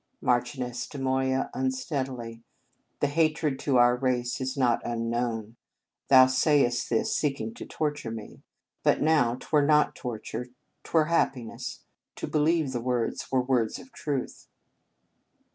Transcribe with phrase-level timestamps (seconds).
[0.19, 2.41] Marchioness de Moya (unsteadity).
[3.01, 5.57] Thy hatred to our race is not un known.
[6.07, 8.41] Thou sayest this, seeking to torture me.
[8.81, 11.81] But know, \ were not torture, t were happiness,
[12.15, 14.47] to believe thy words were words of truth.